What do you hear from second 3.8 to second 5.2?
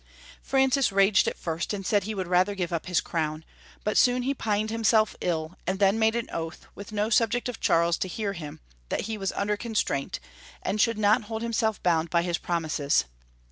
but soon he pined himself